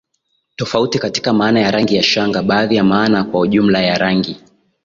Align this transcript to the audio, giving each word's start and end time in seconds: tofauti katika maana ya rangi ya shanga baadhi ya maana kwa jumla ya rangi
tofauti 0.55 0.99
katika 0.99 1.33
maana 1.33 1.59
ya 1.59 1.71
rangi 1.71 1.95
ya 1.95 2.03
shanga 2.03 2.43
baadhi 2.43 2.75
ya 2.75 2.83
maana 2.83 3.23
kwa 3.23 3.47
jumla 3.47 3.81
ya 3.81 3.97
rangi 3.97 4.37